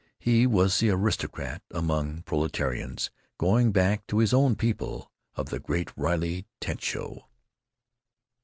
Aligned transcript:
He 0.17 0.47
was 0.47 0.79
the 0.79 0.89
aristocrat 0.89 1.61
among 1.69 2.23
proletarians, 2.23 3.11
going 3.37 3.71
back 3.71 4.07
to 4.07 4.17
His 4.17 4.33
Own 4.33 4.55
People—of 4.55 5.49
the 5.51 5.59
Great 5.59 5.95
Riley 5.95 6.47
Tent 6.59 6.81
Show. 6.81 7.27